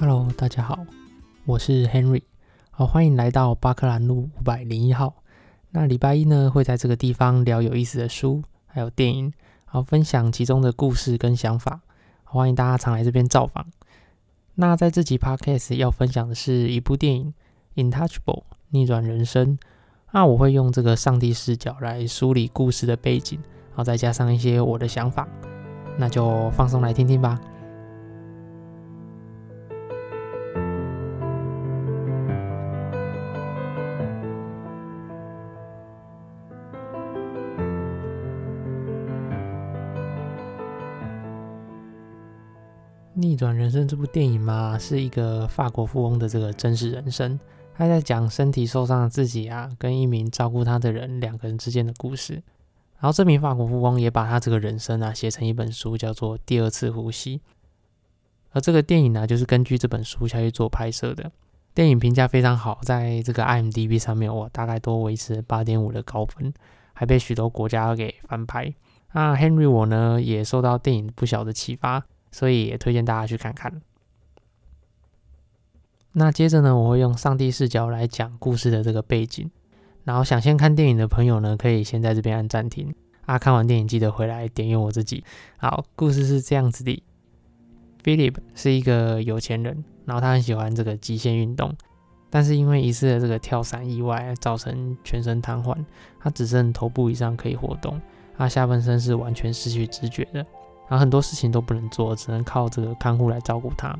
[0.00, 0.86] Hello，大家好，
[1.44, 2.22] 我是 Henry，
[2.70, 5.14] 好，欢迎来到巴克兰路五百零一号。
[5.72, 9.30] 那礼拜一呢，会在这个地方聊有意思的书，还有电影，
[9.66, 11.82] 好分享其中的故事跟想法。
[12.24, 13.66] 欢迎大家常来这边造访。
[14.54, 17.34] 那在这集 Podcast 要分享的是一部电影
[17.92, 18.24] 《Intouchable》
[18.70, 19.58] 逆转人生。
[20.12, 25.28] 那我会用这个上帝视角来梳理故事的背景，然后再加上一些我的想法，
[25.98, 27.38] 那就放松来听听吧。
[43.20, 47.38] 逆转人生这部电影嘛，是一个法国富翁的这个真实人生。
[47.74, 52.34] 他在讲身体受伤的自己啊，跟一名照顾他的人两个人之间的故事。
[52.98, 57.38] 然后这名法国富翁也把他这个人生啊写成一本书，叫做《第二次呼吸》。
[58.52, 61.30] 而这个电影呢，就是根据这本书下去做拍摄的。
[61.72, 66.52] 电影评价非常好，在这个 IMDB 上面，哇，大概都维持八点五的高分，
[66.92, 68.74] 还被许多国家给翻拍。
[69.12, 73.80] 那 Henry 我呢，也受到电影不小的启发，所以也推荐大家去看看。
[76.12, 79.50] 那接着呢，我会用上帝视角来讲故事的这个背景。
[80.02, 82.94] 然后想先看电影的朋友呢，可以先在这边按暂停。
[83.26, 85.22] 啊，看完电影记得回来点阅我自己。
[85.56, 87.00] 好，故事是这样子的
[88.02, 91.72] ：Philip 是一个有钱人，然后他很喜欢这个极限运动，
[92.28, 95.76] 但是因为一次的这个跳伞意外，造成全身瘫痪，
[96.18, 98.00] 他只剩头部以上可以活动，
[98.36, 100.44] 他下半身是完全失去知觉的，
[100.90, 103.96] 然后很多事情都不能做，只能靠这个看护来照顾他。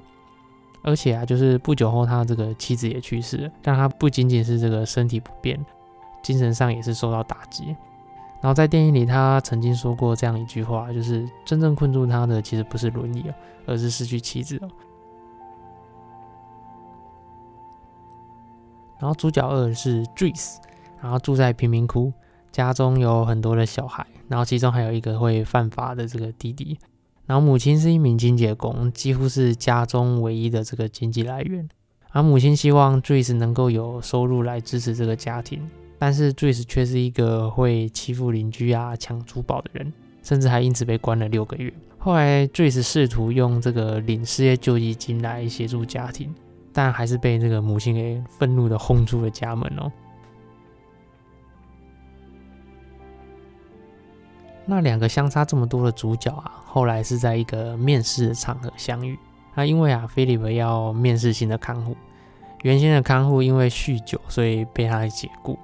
[0.83, 5.65] 而且啊，就是不久后，他这个妻子也去世了，但他不仅仅是这个身体不便，
[6.21, 7.77] 精神上也是受到打击。
[8.41, 13.25] 然后在电影里，他曾经说过这样一句话，就是真正困住他的其实不是轮椅
[13.67, 14.69] 而是失去妻子哦。
[18.99, 20.57] 然后主角二是 Dries，
[21.01, 22.13] 然后住在贫民窟，
[22.53, 26.79] 家中有很多的小孩，然后其中还有一个会犯法的这个弟弟。
[27.27, 31.69] 然后母亲是一名清洁工，几乎是家中唯一的这个经济来源。
[32.11, 35.63] 而母亲希望 Drace 能够有收入来支持这个家庭，
[35.97, 39.93] 但是 Dries 却是一个会欺负邻居啊、抢珠宝的人，
[40.25, 41.73] 甚至还因此被关了六个月。
[41.99, 46.35] 后来 Dries 试图用这个领失业救济金来协助家庭，
[46.73, 49.93] 但还是被这个母亲给愤怒的轰出了家门哦。
[54.71, 59.19] 那两个相差这么多的主角啊，后来是在一个面试的场合相遇。
[59.57, 61.97] 那因为啊，菲利普要面试新的看护，
[62.63, 65.59] 原先的看护因为酗酒，所以被他解雇。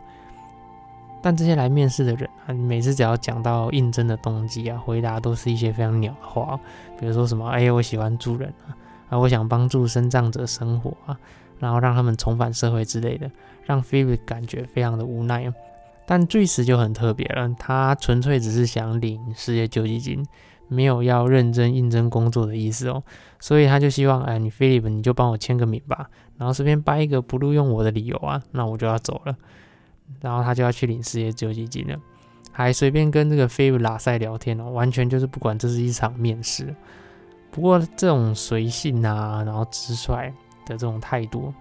[1.22, 6.58] 但这些来面试的人啊，每次只要讲到应征的动机啊，回答都是一些非常鸟的话，
[6.98, 8.74] 比如说什么“哎，我喜欢助人啊，
[9.10, 11.16] 啊，我想帮助生障者生活啊，
[11.60, 13.30] 然后让他们重返社会之类的”，
[13.66, 15.52] 让菲利普感觉非常的无奈。
[16.06, 20.24] 但最时就很特别了，他纯粹只是想领失业救济金，
[20.68, 23.02] 没有要认真应征工作的意思哦。
[23.40, 26.08] 所以他就希望，哎，你菲利普你就帮我签个名吧，
[26.38, 29.36] 然后随便掰一个不录用我的理由啊，那我就要走了。
[30.20, 31.96] 然后他就要去领失业救济金了，
[32.52, 36.74] 还随便跟这个菲利普拉塞聊天哦，完全就是不管这是一场面试。
[37.50, 40.32] 不过这种随性啊，然后直率
[40.64, 41.52] 的这种态度，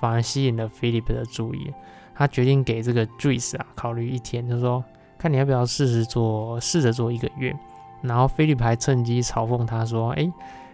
[0.00, 1.72] 反而吸引了菲利普的注意。
[2.14, 4.82] 他决定给这个 Dries 啊考虑一天，就说
[5.18, 7.54] 看你要不要试试做，试着做一个月。
[8.02, 10.30] 然后菲利普还趁机嘲讽他说：“哎，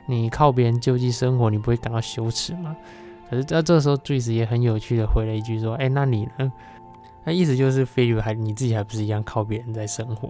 [0.07, 2.77] 你靠别人救济生活，你不会感到羞耻吗？”
[3.31, 6.53] 可是在这时候，Dries 也很有趣的回了一句说：“哎，那你呢？”
[7.25, 10.29] 那意思就是菲利普还你自己还不是一样靠别人在生活？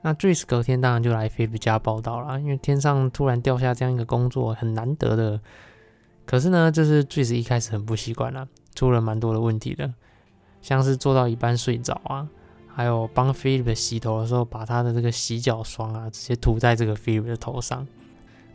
[0.00, 5.40] 那 Dries 隔天当然就来菲利普家报道了，因为天上突然掉下这样一个工作很难得的。
[6.24, 8.48] 可是呢，就是 Dries 一开始很不习惯了。
[8.78, 9.92] 出了蛮多的问题的，
[10.62, 12.28] 像是做到一半睡着啊，
[12.72, 17.84] 还有帮 Philip 洗头的时候，把他的这个洗脚霜啊直接涂在这个 Philip 的头上。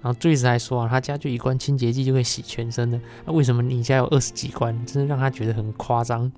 [0.01, 4.73] 然后 Dries 还说啊，他家就一罐清洁剂就可以洗全身的，那为什么你家有二十几罐？
[4.85, 6.31] 真的让他觉得很夸张。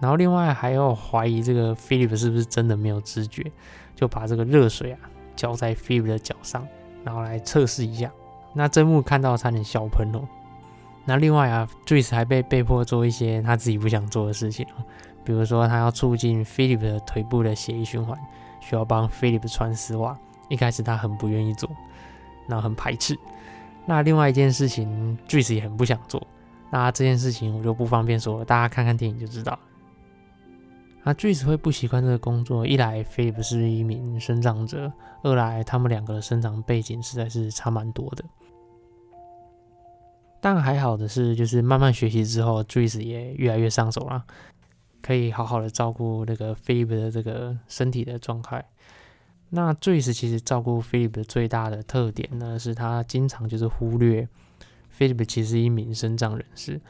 [0.00, 3.44] 然后另外还要怀疑这个 Philip 是不是真的没有知觉，
[3.94, 5.00] 就把这个热水啊
[5.34, 6.66] 浇在 Philip 的脚上，
[7.04, 8.10] 然后来测试一下。
[8.54, 10.26] 那真木看到差点笑喷哦。
[11.06, 14.66] 那另外啊，Dries 还被被迫做一些他自己不想做的事情
[15.24, 18.18] 比如说他要促进 Philip 的腿部的血液循环，
[18.60, 20.18] 需要帮 Philip 穿丝袜。
[20.48, 21.68] 一开始他很不愿意做，
[22.48, 23.18] 然后很排斥。
[23.84, 26.24] 那另外一件事情，Dries 也很不想做。
[26.70, 29.58] 那这件事情我就不方便说，大家看看电影就知道。
[31.02, 34.92] 那 Dries 会不习惯这个工作，一来 Philip 是一名生长者，
[35.22, 38.24] 二来他们两个的生长背景实在是差蛮多的。
[40.40, 44.24] 但还好的是，就是慢慢学习之后，Joyce 也越来越上手了，
[45.02, 48.64] 可以好好的照顾那个 Philip 的这个身体的状态。
[49.50, 54.28] 那 Joyce 其实照顾 Philip 最大的特点呢，是他经常就是忽略
[54.96, 56.80] Philip 其实一名身障人士，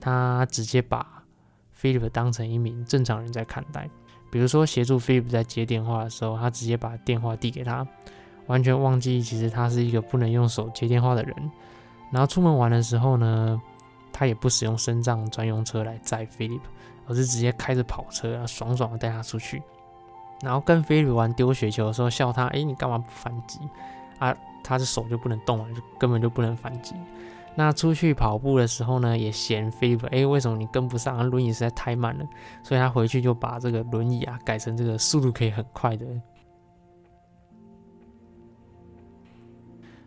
[0.00, 1.24] 他直接把
[1.80, 3.88] Philip 当成一名正常人在看待。
[4.30, 7.86] 比如说协助 Philip 在接电话的时候，他直接把电话递给他，
[8.46, 11.50] 完全忘记其实他是一个不能用手接电话的人。
[12.14, 13.60] 然后出门玩的时候呢，
[14.12, 16.60] 他也不使用升降专用车来载 Philip，
[17.08, 19.60] 而是直接开着跑车啊，爽爽的带他出去。
[20.40, 23.58] 然后跟菲利普玩丢雪球的时候，笑他，哎，你干嘛不反击？
[24.20, 24.32] 啊，
[24.62, 26.94] 他的手就不能动了，就根本就不能反击。
[27.56, 31.28] 那出去跑步的时候呢，也嫌菲利普，哎，为什么你跟不上？
[31.28, 32.24] 轮椅实在太慢了，
[32.62, 36.06] 所以他回去就把这个轮椅啊改成这个速度可以很快的。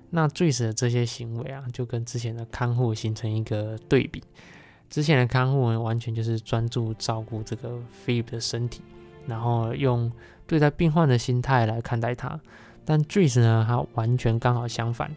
[0.10, 4.24] 那 Joyce 的这些行为啊，就跟之前的看护形成一个对比。
[4.90, 8.82] 之前的看护完全就是专注照顾这个菲利普的身体。
[9.28, 10.10] 然后用
[10.46, 12.40] 对待病患的心态来看待他，
[12.86, 15.14] 但 Joyce 呢，他完全刚好相反。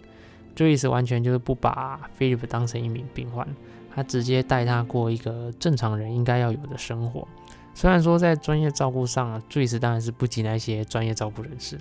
[0.57, 3.47] Joyce 完全就是不把 Philip 当成一名病患，
[3.95, 7.29] 他直接带他过一个正常人应该要有的生活。
[7.73, 11.79] 虽然说在专业照顾上啊醉死当然是不及那些专业照顾人士，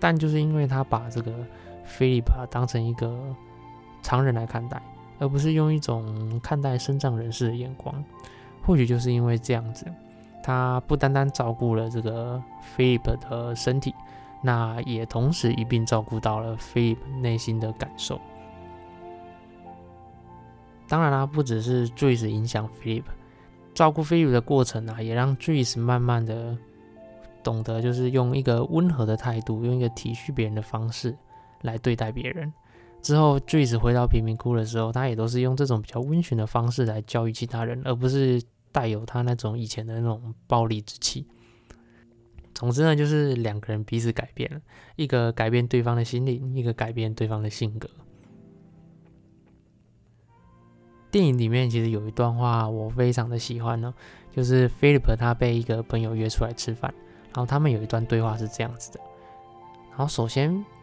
[0.00, 1.32] 但就是因为他把这个
[1.90, 3.18] 菲利普当成一个
[4.00, 4.80] 常人来看待，
[5.18, 8.02] 而不是用一种看待身障人士的眼光，
[8.64, 9.84] 或许就是因为这样子。
[10.42, 12.42] 他不单单照顾了这个
[12.74, 13.94] Philip 的身体，
[14.40, 18.18] 那也同时一并照顾到了 Philip 内心的感受。
[20.88, 23.04] 当然啦，不只是 Joyce 影响 Philip，
[23.74, 26.56] 照顾 Philip 的过程啊，也让 Joyce 慢慢的
[27.42, 31.14] 懂得，就是用一个温和的态度，用一个体恤别人的方式
[31.62, 32.52] 来对待别人。
[33.02, 38.42] 之后，Joyce 回到贫民窟的时候，他也都是用这种比较温驯的方式来教育其他人，而不是。
[38.72, 41.26] 带有他那种以前的那种暴力之气。
[42.54, 44.60] 总之呢，就是两个人彼此改变了，
[44.94, 47.90] 一个改变对方的心灵，一个改变对方的性格。
[51.10, 53.92] 电影里面其实有一段话我非常的喜欢呢，
[54.30, 56.94] 就是 Philip 他被一个朋友约出来吃饭，
[57.34, 59.00] 然后他们有一段对话是这样子的。
[59.88, 60.64] 然后首先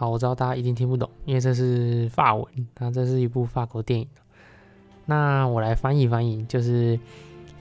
[0.00, 2.46] 好，我知道大家一定听不懂，因为这是法文，
[2.78, 4.06] 那这是一部法国电影。
[5.06, 6.96] 那我来翻译翻译，就是。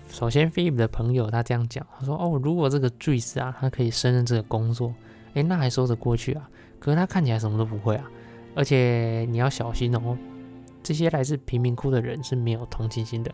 [0.10, 4.94] 首先，Philip 的朋友他这样讲，他说：“哦，如果这个 Joyce 啊，他可以胜任这个工作，
[5.34, 6.50] 诶，那还说得过去啊。
[6.80, 8.10] 可是他看起来什么都不会啊，
[8.56, 10.18] 而且你要小心哦，
[10.82, 13.30] 这些来自贫民窟的人是没有同情心的。”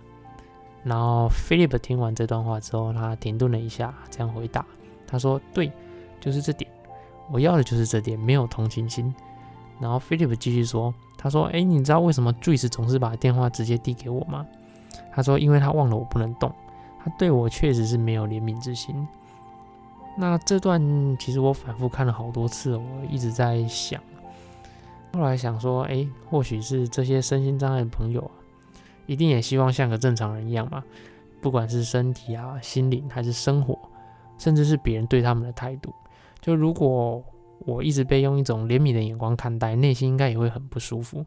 [0.84, 4.66] 然后 Philip 听完这段话之后，他停顿了一下，这样回答
[5.06, 5.72] ：“他说，对，
[6.20, 6.68] 就是这点，
[7.32, 9.14] 我要的就是这点，没有同情心。”
[9.80, 14.46] 然后 Philip 继续说：“他说，诶，你知道为什么 Joyce 总是把电话直接递给我吗？”
[15.12, 16.52] 他说：“因为他忘了我不能动。”
[17.04, 18.96] 他对我确实是没有怜悯之心。
[20.16, 20.82] 那这段
[21.18, 24.00] 其实我反复看了好多次，我一直在想。
[25.12, 28.32] 后来想说，哎，或许是这些身心障碍的朋友啊，
[29.06, 30.84] 一定也希望像个正常人一样吧，
[31.42, 33.78] 不管是身体啊、心灵还是生活，
[34.38, 35.94] 甚至是别人对他们的态度。
[36.44, 37.24] 就如果
[37.60, 41.26] 我一直被用一种怜悯的眼光看待，内心应该也会很不舒服。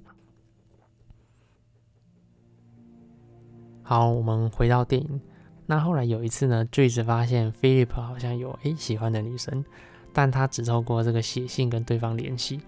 [3.83, 5.19] 好，我们回到电影。
[5.65, 9.65] 那后来有一次呢，Joyce 发现 Philip 好像有诶喜欢的女生，
[10.13, 12.61] 但他只透过这个写信跟对方联系。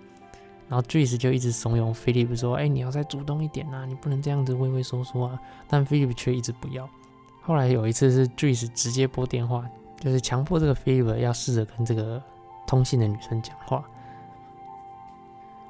[0.70, 5.38] 然后 Joyce 就一直怂恿 Philip 说：“哎，你要再主动一点呐，你不能这样子畏畏缩缩啊。”
[5.68, 6.88] 但 Philip 却一直不要。
[7.42, 9.68] 后来有一次是 Joyce 直接拨电话，
[10.00, 12.22] 就是强迫这个 Philip 要试着跟这个
[12.68, 13.82] 通信的女生讲话。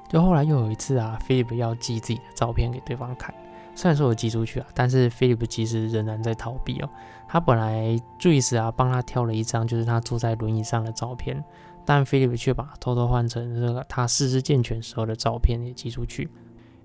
[0.07, 3.33] 就后来又有一次啊，Philip 要寄自己的照片给对方看。
[3.75, 6.89] 虽然说我寄出去啊，但是 Philip 其实仍然在逃避哦。
[7.27, 11.41] 他本来 Joyce 啊帮他挑了一张就是他坐在轮椅上的照片，
[11.85, 16.29] 但 Philip 却把偷偷换成这个他四肢健全时候的照片也寄出去。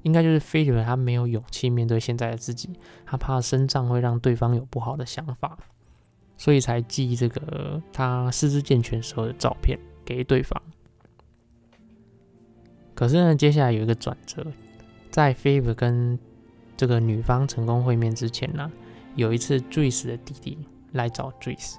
[0.02, 2.68] 应该就是 Philip 他没有勇气面对现在的自己，
[3.06, 5.56] 他怕身障会让对方有不好的想法，
[6.36, 10.60] 所以才寄这个他四肢健全时候的照片给对方。
[12.94, 14.46] 可是呢，接下来有一个转折，
[15.10, 16.18] 在 Philip 跟
[16.76, 18.70] 这个女方成功会面之前呢，
[19.16, 20.58] 有一次 Joyce 的弟弟
[20.92, 21.76] 来找 Joyce，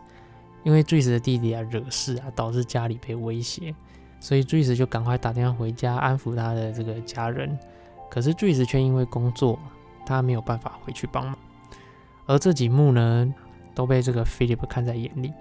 [0.63, 3.73] 因为 Joyce 的弟弟啊惹事啊，导致家里被威胁，
[4.19, 7.57] 所以 Joyce 就赶快打电话回家安抚他的这个家人。
[8.09, 9.57] 可是 Joyce 却因为工作，
[10.05, 11.37] 他没有办法回去帮忙。
[12.25, 13.33] 而这几幕呢，
[13.73, 15.31] 都被这个 Philip 看在眼里，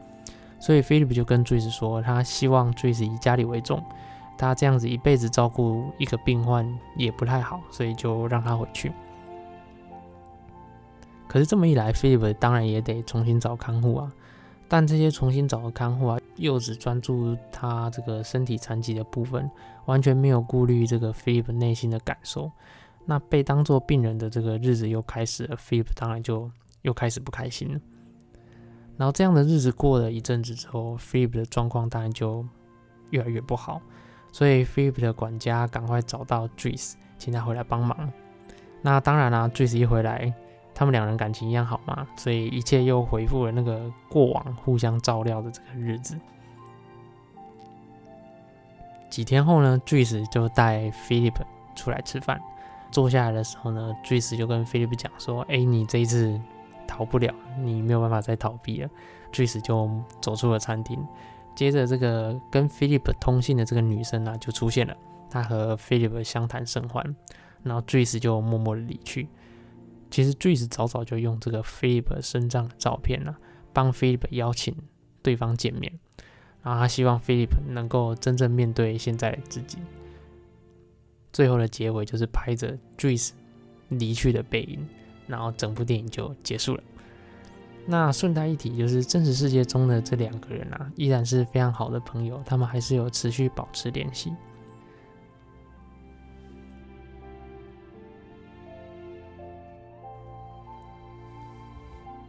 [0.64, 3.84] 所以 Philip 就跟 Joyce 说，他希望 Joyce 以家里为重。
[4.38, 6.66] 他这样子一辈子照顾一个病患
[6.96, 8.90] 也不太好，所以就让他回去。
[11.28, 14.10] 可是这么一来，Philip 当然也得重新找看护啊。
[14.66, 19.50] 但这些重新找的看护啊，又只专注他这个身体残疾的部分，
[19.84, 22.50] 完全没有顾虑这个 Philip 内心的感受。
[23.04, 27.78] 那被当做病人的这个日子又开始了，Philip 当然就又开始不开心了。
[28.96, 32.46] 然后这样的日子过了一阵子之后，Philip 的状况当然就
[33.10, 33.80] 越来越不好。
[34.30, 38.12] 所以 Philip 的管家赶快找到 Joyce，请他回来帮忙。
[38.82, 40.32] 那当然啦，Joyce 一回来，
[40.74, 46.18] 他们两人感情一样好嘛，所以一切又恢复了那个过往互相照料的这个日子。
[49.08, 51.36] 几天后呢，Joyce 就带 Philip
[51.76, 52.40] 出来吃饭。
[52.90, 56.40] 坐下来的时候呢，Joyce 就跟 Philip 讲说：“哎，你这一次
[56.94, 58.88] 逃不了，你没有办法再逃避了。
[59.32, 59.90] ”Joyce 就
[60.22, 61.04] 走出了餐厅。
[61.56, 64.96] 接着，这个跟 Philip 通信的这个女生啊，就出现了。
[65.28, 67.04] 她和 Philip 相谈甚欢，
[67.64, 69.28] 然后 Joyce 就默默的离去。
[70.08, 73.34] 其实 Joyce 早早就用这个 Philip 身上的照片呢，
[73.72, 74.72] 帮 Philip 邀请
[75.20, 75.98] 对方见面，
[76.62, 79.78] 然后他希望 Philip 能够真正面对现在的自己。
[81.32, 83.30] 最后的结尾就是拍着 Joyce
[83.88, 84.88] 离去的背影，
[85.26, 86.82] 然后整部电影就结束了。
[87.86, 94.32] 那顺带一提，就是真实世界中的这两个人啊，依然是非常好的朋友，他们还是有持续保持联系。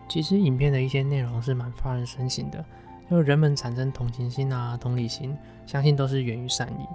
[0.09, 2.63] 其实影片的一些内容是蛮发人深省的，
[3.09, 6.85] 就人们产生同情心啊、同理心，相信都是源于善意。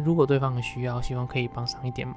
[0.00, 2.16] 如果对方需要，希望可以帮上一点忙。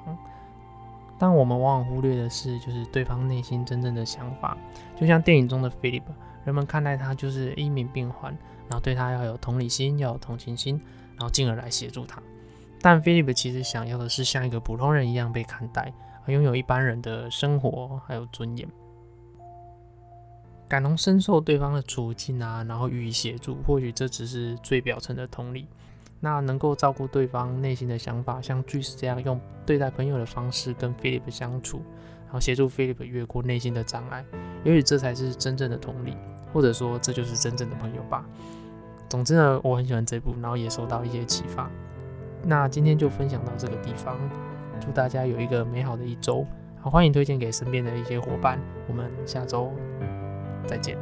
[1.18, 4.56] 但我们往往忽略的是，就是对方内心真正的想法。
[4.96, 6.02] 就像电影中的 Philip，
[6.44, 8.32] 人们看待他就是一名病患，
[8.68, 10.80] 然后对他要有同理心，要有同情心，
[11.16, 12.20] 然后进而来协助他。
[12.80, 15.92] 但 Philip 其实想要的是像一个普通人一样被看待，
[16.26, 18.68] 拥有一般人的生活还有尊严，
[20.68, 23.56] 感同身受对方的处境啊，然后予以协助。
[23.66, 25.66] 或许这只是最表层的同理。
[26.24, 31.82] 那能够照顾对方内心的想法，像巨石这样用对待朋友的方式跟 Philip 相处，
[32.24, 34.24] 然后协助 Philip 越过内心的障碍，
[34.64, 36.16] 也许这才是真正的同理，
[36.50, 38.24] 或者说这就是真正的朋友吧。
[39.06, 41.70] 总之呢，我很喜欢这部，然后也受到一些启发。
[42.42, 44.18] 那今天就分享到这个地方，
[44.80, 46.46] 祝大家有一个美好的一周，
[46.80, 49.70] 好欢迎推荐给身边的一些伙伴，我们下周
[50.66, 50.96] 再见。